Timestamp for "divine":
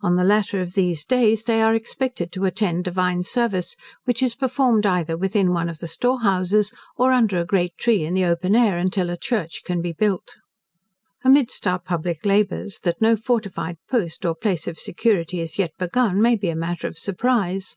2.82-3.22